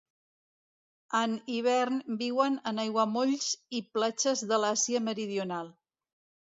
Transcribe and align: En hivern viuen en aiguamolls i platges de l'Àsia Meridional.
En 1.19 1.35
hivern 1.57 2.01
viuen 2.23 2.57
en 2.73 2.81
aiguamolls 2.87 3.53
i 3.83 3.87
platges 3.95 4.45
de 4.53 4.61
l'Àsia 4.65 5.07
Meridional. 5.11 5.75